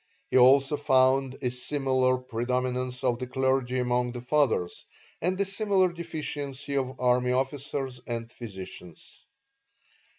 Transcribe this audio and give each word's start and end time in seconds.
He 0.31 0.35
also 0.39 0.77
found 0.77 1.37
a 1.43 1.51
similar 1.51 2.17
predominance 2.17 3.03
of 3.03 3.19
the 3.19 3.27
clergy 3.27 3.77
among 3.77 4.13
the 4.13 4.21
fathers, 4.21 4.83
and 5.21 5.39
a 5.39 5.45
similar 5.45 5.93
deficiency 5.93 6.75
of 6.75 6.99
army 6.99 7.33
officers 7.33 8.01
and 8.07 8.27
physicians. 8.31 9.23